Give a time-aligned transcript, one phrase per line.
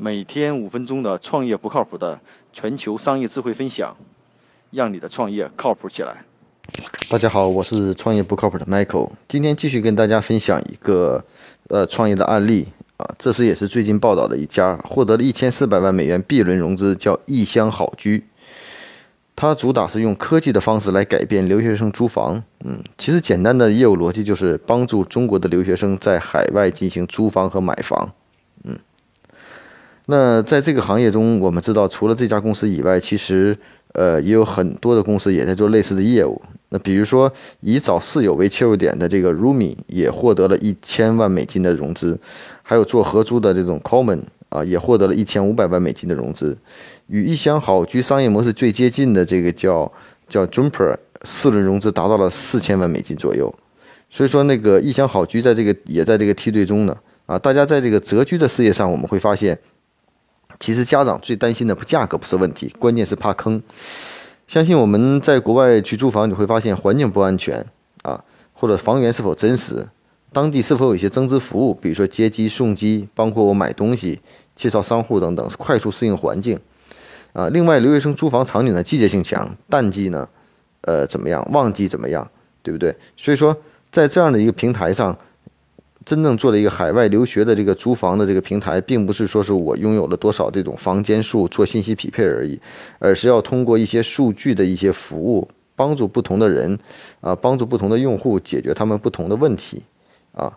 [0.00, 2.20] 每天五分钟的创业不靠谱的
[2.52, 3.96] 全球商业智慧分享，
[4.70, 6.24] 让你的创业靠谱起来。
[7.10, 11.24] 大家好，我是创业不靠谱的 Michael，今天继续跟大家分享一个
[11.66, 18.24] 呃创业的案例啊，这是也是最近报道的一家获得了一千四百万美元 B 轮融资，叫异乡好居。
[19.34, 22.40] 它主打是用科技的方式来改变留学生租房。
[22.64, 28.08] 嗯，其实简单的业务逻辑就是帮助中国的留学生在海外进行租房和买房。
[30.10, 33.54] 那在这个行业中，我们知道，除了这家公司以外，其实
[33.92, 36.40] 呃也有很多的公司也在做类似的业务。
[36.70, 42.18] 那比如说，以找室友为切入点的这个 Roomy 也获得了一千万美金的融资，
[42.62, 46.56] 还有做合租的这种 Common 啊，也获得了一千五百万美金的融资。
[47.08, 49.92] 与一箱好居商业模式最接近的这个叫
[50.26, 53.54] 叫 Jumper 四轮融资达到了四千万美金左右。
[54.08, 56.96] 所以说，那个一箱好居在这个也在这个梯队中呢。
[57.26, 59.58] 啊，大家在这个择居的事业上，我们会发现。
[60.60, 63.62] 其实家长最担心的不价格不是问题，关键是怕坑。
[64.48, 67.64] 相信我们在国外去租房，你会发现环境不安全
[68.02, 69.88] 啊，或者房源是否真实，
[70.32, 74.20] 当地是否有一些增值服务，比如说接机送机，包括我买东西、
[74.56, 76.58] 介绍商户等等，快速适应环境
[77.32, 77.48] 啊。
[77.50, 80.28] 另外，留学生租房场景的季节性强，淡季呢，
[80.80, 81.46] 呃怎么样？
[81.52, 82.28] 旺季怎么样？
[82.62, 82.94] 对不对？
[83.16, 83.56] 所以说，
[83.92, 85.16] 在这样的一个平台上。
[86.08, 92.58] 真正做了一个海外留学的这个租房的这个平台，并不是说是我拥有了多少这种房间数做信息匹配而已，
[92.98, 96.78] 而是要通过一些数据的一些服务，帮助不同的人，
[97.20, 99.82] 啊，帮助不同的用户解决他们不同的问题，
[100.32, 100.50] 啊，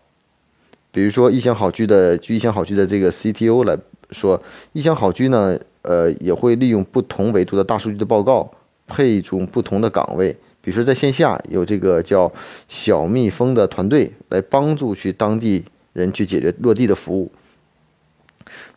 [0.89, 3.77] 比如说一厢好居的据一厢好居的这个 CTO 来
[4.11, 8.49] 说，一厢好居呢，呃，也会利用不同维度的大数据的报告，
[8.88, 10.33] 配种不同的岗位。
[10.62, 12.31] 比如说，在线下有这个叫
[12.70, 17.31] 小蜜蜂的团队来帮助去当地人去解决落地的服务。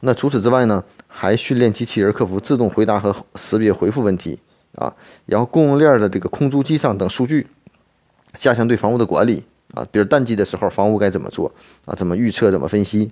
[0.01, 4.39] 那除此之外呢，还训练机器人客服自动回答和识别回复问题
[4.77, 4.95] 啊，
[5.27, 7.47] 然后供应链的这个空租机上等数据，
[8.39, 9.43] 加强对房屋的管理
[9.75, 11.53] 啊，比如淡季的时候房屋该怎么做
[11.85, 13.11] 啊，怎么预测，怎么分析。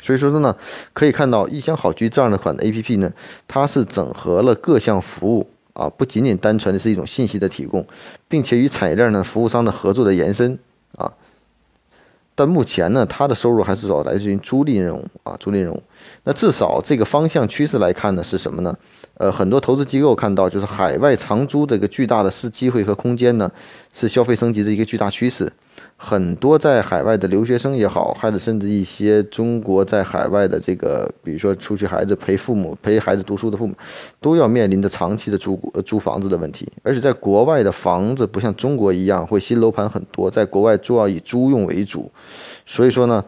[0.00, 0.56] 所以说呢，
[0.92, 3.12] 可以看到一厢好居这样的款的 A P P 呢，
[3.46, 5.50] 它是整合了各项服务。
[5.72, 7.86] 啊，不仅仅单纯的是一种信息的提供，
[8.28, 10.58] 并且与产业链呢服务商的合作的延伸
[10.96, 11.12] 啊。
[12.34, 15.82] 但目前呢，它的收入还是主要来自于租赁任务啊，租赁任务。
[16.24, 18.74] 那至少这个方向趋势来看呢，是什么呢？
[19.18, 23.50] 呃，很多投资机构看到，就是海外长租这个巨大的是机会和空间呢，
[23.92, 25.50] 是消费升级的一个巨大趋势。
[25.96, 33.74] 很多在海外的留学生也好，还是甚至一些中国在海外的这个，比如说出去孩子陪父母、陪孩子读书的父母，
[34.20, 35.56] 都要面临着长期的租
[35.86, 36.68] 租房子的问题。
[36.82, 42.10] 而且在国外的房子不像中国一样会新楼盘很多，在国外主要以租用为主，
[42.66, 43.24] 所以说呢，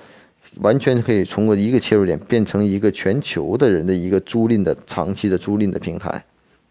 [0.56, 6.24] 完全可以通过一个切入点变成一个全球的人的一个租赁的长期的租赁的平台，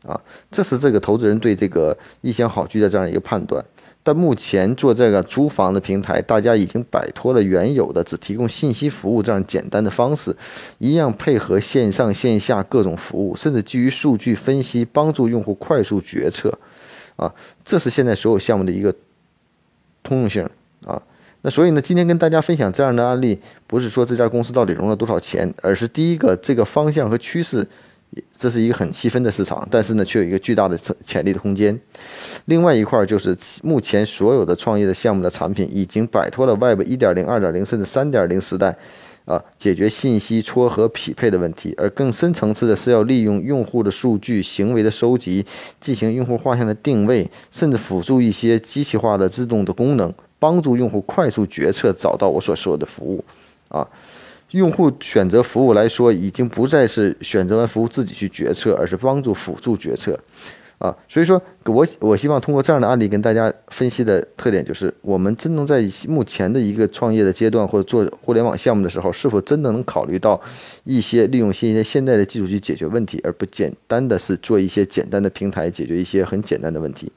[0.06, 0.20] 啊，
[0.52, 3.64] 这是这个投资人对这个一厢好居的这样一个判断。
[4.06, 10.36] 但目前做这个租房的平台，大家已经摆脱了原有的只提供信息服务这样简单的方式，
[10.78, 16.58] 一样配合线上线下各种服务，甚至基于数据分析帮助用户快速决策，
[17.16, 18.94] 啊，这是现在所有项目的一个
[20.04, 20.48] 通用性
[20.86, 21.02] 啊。
[21.42, 27.66] 那所以呢，今天跟大家分享这样的案例，不是说这家公司到底融了多少钱，而是第一个这个方向和趋势。
[28.38, 31.80] 这是一个很细分的市场，但是呢，却有一个巨大的潜力的空间。
[32.46, 38.76] 另外一块就是，目前所有的创业的项目的产品已经摆脱了 Web 一点零、二点零甚至三点零时代，
[39.26, 45.46] 啊，解决信息撮合匹配的问题，而更深层次的是要利用用户的数据、行为的收集，
[45.80, 53.24] 进行用户画像的定位，甚至辅助一些机器化的自动的功能，帮助用户快速决策，找到我所说的服务，
[53.70, 53.88] 啊。
[54.54, 60.20] 用户选择服务来说，已经不再是选择完服务自己去决策，而是帮助辅助决策，
[60.84, 70.40] 啊，所以说，我我希望通过这样的案例跟大家分析的特点，就是我们真能在目前的一个创业的阶段或者做互联网项目的时候，是否真的能考虑到
[70.84, 77.10] 一些利用一些现在的技术去解决问题，而不简单的是做一些简单的平台解决一些很简单的问题。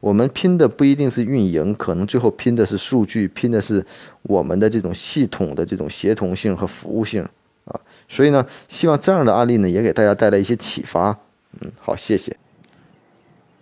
[0.00, 3.84] 我们拼的不一定是运营，可能最后拼的是数据，拼的是
[4.22, 7.22] 我们的这种系统的这种协同性和服务性
[7.66, 7.78] 啊。
[8.08, 11.14] 所以呢，希望这样的案例呢，也给大家带来一些启发。
[11.60, 12.34] 嗯，好，谢谢。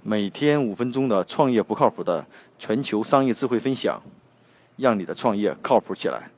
[0.09, 2.27] 每天五分钟的创业不靠谱的
[2.59, 4.03] 全球商业智慧分享，
[4.79, 6.31] 让你的创业靠谱起来。